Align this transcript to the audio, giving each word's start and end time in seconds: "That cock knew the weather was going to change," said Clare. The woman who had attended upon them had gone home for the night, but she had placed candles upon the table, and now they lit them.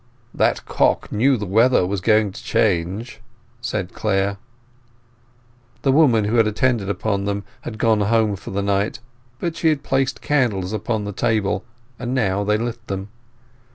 "That 0.33 0.65
cock 0.65 1.11
knew 1.11 1.37
the 1.37 1.45
weather 1.45 1.85
was 1.85 2.01
going 2.01 2.31
to 2.31 2.43
change," 2.43 3.21
said 3.61 3.93
Clare. 3.93 4.37
The 5.83 5.91
woman 5.91 6.23
who 6.23 6.37
had 6.37 6.47
attended 6.47 6.89
upon 6.89 7.25
them 7.25 7.43
had 7.61 7.77
gone 7.77 8.01
home 8.01 8.35
for 8.35 8.49
the 8.49 8.63
night, 8.63 8.97
but 9.39 9.55
she 9.55 9.67
had 9.69 9.83
placed 9.83 10.19
candles 10.19 10.73
upon 10.73 11.03
the 11.03 11.13
table, 11.13 11.63
and 11.99 12.15
now 12.15 12.43
they 12.43 12.57
lit 12.57 12.87
them. 12.87 13.09